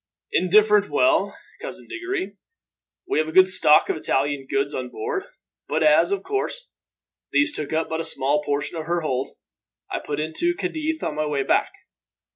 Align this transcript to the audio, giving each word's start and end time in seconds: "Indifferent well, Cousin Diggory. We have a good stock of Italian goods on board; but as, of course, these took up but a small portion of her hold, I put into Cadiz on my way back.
"Indifferent 0.31 0.89
well, 0.89 1.37
Cousin 1.61 1.87
Diggory. 1.87 2.35
We 3.07 3.19
have 3.19 3.27
a 3.27 3.31
good 3.31 3.47
stock 3.47 3.87
of 3.87 3.95
Italian 3.95 4.47
goods 4.49 4.73
on 4.73 4.89
board; 4.89 5.25
but 5.67 5.83
as, 5.83 6.11
of 6.11 6.23
course, 6.23 6.69
these 7.31 7.55
took 7.55 7.71
up 7.71 7.87
but 7.89 7.99
a 8.01 8.03
small 8.03 8.41
portion 8.43 8.77
of 8.77 8.87
her 8.87 9.01
hold, 9.01 9.37
I 9.91 9.99
put 10.03 10.19
into 10.19 10.55
Cadiz 10.55 11.03
on 11.03 11.13
my 11.13 11.27
way 11.27 11.43
back. 11.43 11.71